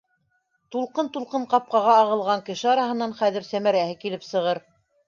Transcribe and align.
Тулҡын-тулҡын 0.75 1.45
ҡапҡаға 1.53 1.99
ағылған 2.07 2.45
кеше 2.51 2.73
араһынан 2.75 3.17
хәҙер 3.21 3.51
Сәмәрәһе 3.53 3.97
килеп 4.07 4.29
сығыр. 4.33 4.67